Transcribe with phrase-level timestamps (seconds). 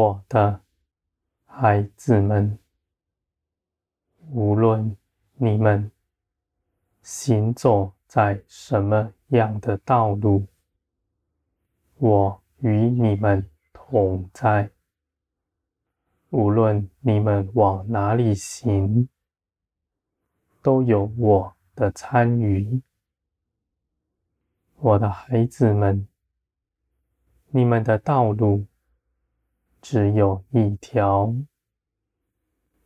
[0.00, 0.62] 我的
[1.44, 2.58] 孩子们，
[4.30, 4.96] 无论
[5.34, 5.92] 你们
[7.02, 10.46] 行走在什么样的道路，
[11.98, 14.70] 我与你们同在。
[16.30, 19.06] 无论你们往哪里行，
[20.62, 22.80] 都有我的参与。
[24.76, 26.08] 我的孩子们，
[27.48, 28.64] 你们的道路
[29.80, 31.34] 只有一条，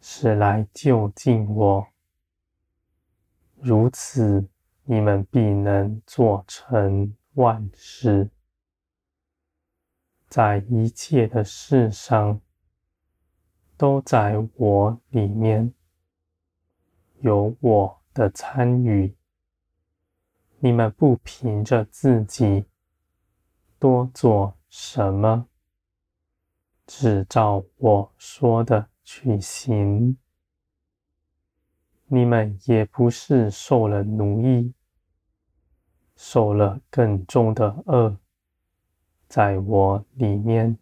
[0.00, 1.86] 是来就近我。
[3.60, 4.48] 如此，
[4.84, 8.30] 你们必能做成万事，
[10.28, 12.40] 在一切的事上。
[13.74, 15.74] 都在我里面，
[17.18, 19.16] 有我的参与。
[20.60, 22.64] 你们不凭着自己
[23.80, 25.48] 多做什么，
[26.94, 30.18] 只照我说的去行。
[32.06, 34.74] 你们也不是受了奴役，
[36.14, 38.18] 受了更重的恶，
[39.26, 40.76] 在我里面。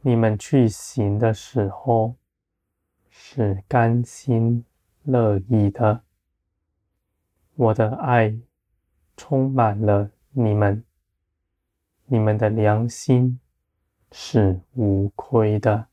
[0.00, 2.16] 你们去行的时候，
[3.08, 4.64] 是甘心
[5.04, 6.02] 乐意的。
[7.54, 8.36] 我的爱
[9.16, 10.84] 充满了你们，
[12.06, 13.38] 你们的良心
[14.12, 15.86] 是无亏的。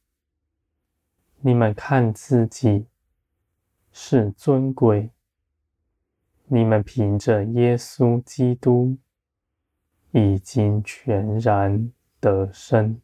[1.41, 2.87] 你们看自己
[3.91, 5.11] 是尊贵，
[6.45, 8.97] 你们凭着耶稣基督
[10.11, 12.99] 已经全然得胜。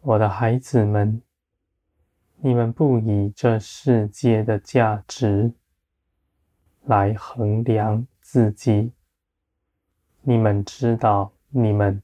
[0.00, 1.22] 我的孩子们，
[2.36, 5.52] 你们不以这世界的价值
[6.82, 8.92] 来衡量自己。
[10.20, 12.02] 你们知道，你们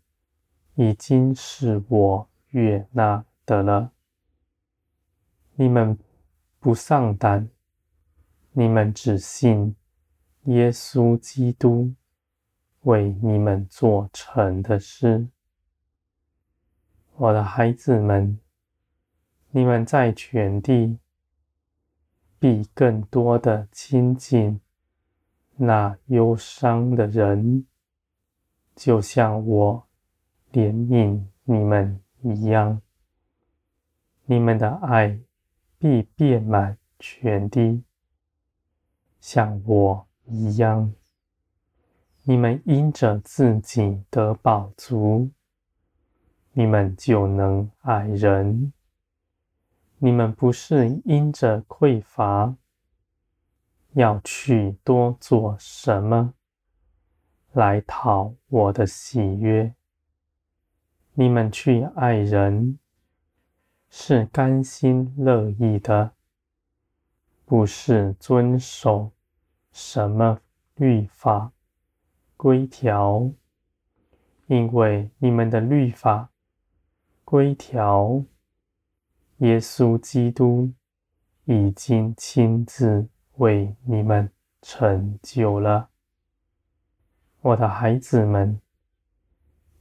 [0.74, 3.92] 已经是我悦纳的了。
[5.54, 5.98] 你们
[6.58, 7.48] 不丧胆，
[8.52, 9.76] 你们只信
[10.44, 11.94] 耶稣基督
[12.82, 15.28] 为你们做成的事。
[17.16, 18.40] 我的孩子们，
[19.50, 20.98] 你们在全地
[22.38, 24.60] 必更多的亲近
[25.56, 27.66] 那忧伤的人，
[28.74, 29.86] 就像我
[30.52, 32.80] 怜悯你们一样。
[34.24, 35.18] 你们的爱
[35.78, 37.82] 必遍满全地，
[39.20, 40.92] 像我一样。
[42.24, 45.30] 你们因着自己得饱足。
[46.52, 48.72] 你们就能爱人。
[49.98, 52.56] 你们不是因着匮乏，
[53.92, 56.34] 要去多做什么
[57.52, 59.74] 来讨我的喜悦。
[61.20, 62.78] 你们去爱人，
[63.90, 66.12] 是甘心乐意的，
[67.44, 69.12] 不是遵守
[69.70, 70.40] 什么
[70.76, 71.52] 律法
[72.38, 73.30] 规条，
[74.46, 76.30] 因为你们的律法。
[77.22, 78.24] 规条，
[79.40, 80.72] 耶稣基督
[81.44, 83.06] 已经亲自
[83.36, 84.32] 为你们
[84.62, 85.90] 成就了。
[87.42, 88.58] 我的孩子们，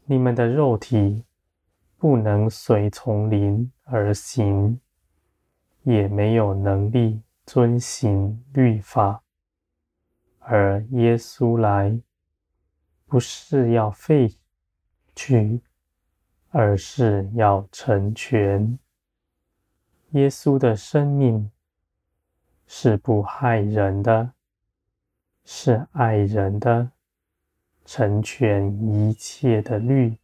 [0.03, 1.23] 你们的肉体
[1.99, 4.79] 不能随从灵而行，
[5.83, 9.21] 也没有能力遵行律法，
[10.39, 12.01] 而耶稣来，
[13.05, 14.35] 不是要废
[15.15, 15.61] 去。
[16.51, 18.79] 而是要成全。
[20.13, 21.51] 耶稣的生命
[22.65, 24.33] 是不害人的，
[25.45, 26.91] 是爱人的，
[27.85, 30.17] 成全一切的律。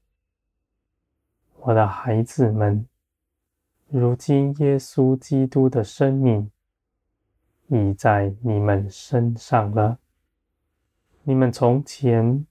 [1.65, 2.87] 我的孩子们，
[3.87, 6.51] 如今耶稣基督的生命
[7.69, 9.97] 已在你们身上了。
[11.23, 12.45] 你们从前，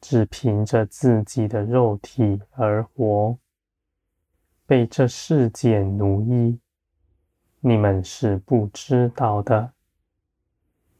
[0.00, 3.38] 只凭着自己的肉体而活，
[4.66, 6.58] 被这世界奴役，
[7.60, 9.72] 你们是不知道的，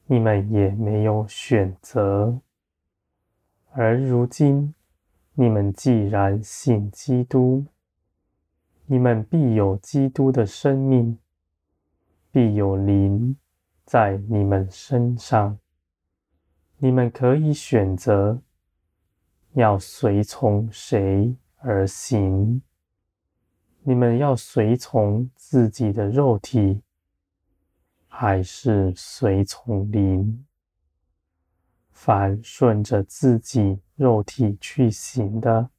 [0.05, 2.38] 你们也没有选择。
[3.73, 4.73] 而如今，
[5.38, 7.67] 你们既然信基督，
[8.87, 11.19] 你们必有基督的生命，
[12.33, 13.37] 必有灵
[13.85, 15.59] 在你们身上，
[16.79, 18.41] 你们可以选择。
[19.53, 22.62] 要随从谁而行？
[23.83, 26.83] 你们要随从自己的肉体，
[28.09, 30.47] 还是随从灵？
[31.91, 35.70] 凡顺着自己肉体去行的，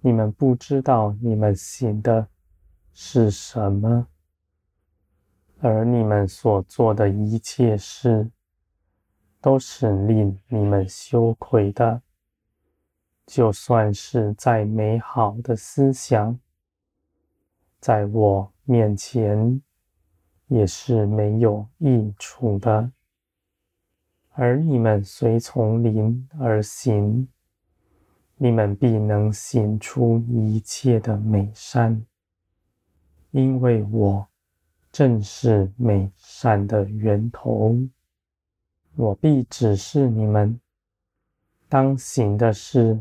[0.00, 2.28] 你们不知道你们行的
[2.92, 4.08] 是什么，
[5.60, 8.30] 而你们所做的一切事，
[9.40, 12.02] 都是令你们羞愧的。
[13.26, 16.38] 就算是再美好的思想，
[17.78, 19.62] 在我面前
[20.48, 22.90] 也是没有益处的。
[24.36, 27.28] 而你们随从灵而行，
[28.36, 32.04] 你们必能行出一切的美善，
[33.30, 34.26] 因为我
[34.90, 37.76] 正是美善的源头。
[38.96, 40.60] 我必指示你们
[41.68, 43.00] 当行的事，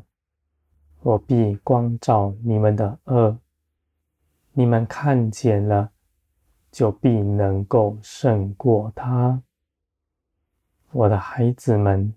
[1.02, 3.36] 我必光照你们的恶，
[4.52, 5.90] 你们看见了，
[6.72, 9.42] 就必能够胜过他。
[10.96, 12.14] 我的孩子们，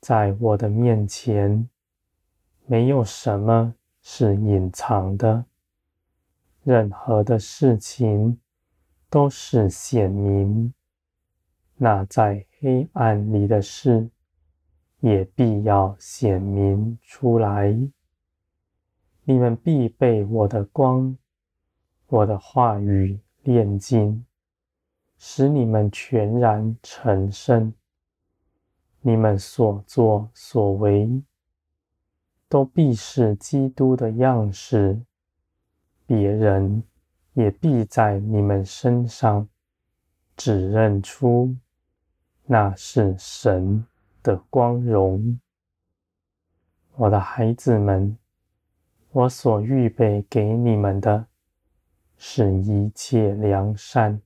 [0.00, 1.68] 在我的面前，
[2.66, 5.44] 没有什么是隐藏的，
[6.62, 8.38] 任何的事情
[9.08, 10.72] 都是显明。
[11.74, 14.08] 那在黑暗里的事，
[15.00, 17.76] 也必要显明出来。
[19.24, 21.16] 你们必被我的光、
[22.06, 24.24] 我的话语炼净，
[25.18, 27.72] 使你们全然成圣。
[29.02, 31.22] 你们所作所为，
[32.48, 35.00] 都必是基督的样式，
[36.06, 36.82] 别人
[37.32, 39.48] 也必在你们身上
[40.36, 41.56] 指认出
[42.44, 43.86] 那是神
[44.22, 45.40] 的光荣。
[46.96, 48.18] 我的孩子们，
[49.12, 51.26] 我所预备给你们的，
[52.18, 54.20] 是一切良善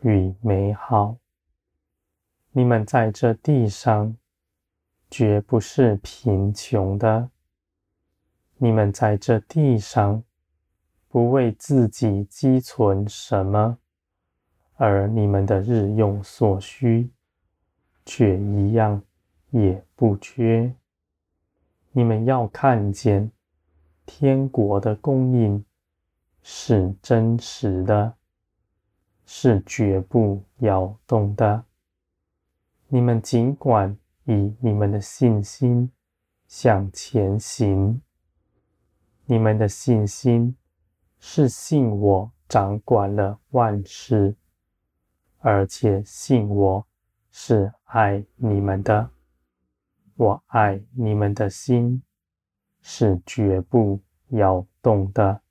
[0.00, 1.19] 与美好。
[2.52, 4.16] 你们在这地上
[5.08, 7.30] 绝不是贫穷的。
[8.56, 10.24] 你们在这地上
[11.08, 13.78] 不为自己积存什么，
[14.74, 17.10] 而你们的日用所需
[18.04, 19.00] 却一样
[19.50, 20.74] 也不缺。
[21.92, 23.30] 你们要看见
[24.04, 25.64] 天国的供应
[26.42, 28.12] 是真实的，
[29.24, 31.64] 是绝不摇动的。
[32.92, 35.92] 你们尽管以你们的信心
[36.48, 38.02] 向前行。
[39.26, 40.56] 你们的信心
[41.20, 44.34] 是信我掌管了万事，
[45.38, 46.84] 而且信我
[47.30, 49.08] 是爱你们的。
[50.16, 52.02] 我爱你们的心
[52.80, 54.00] 是绝不
[54.30, 55.42] 摇动的。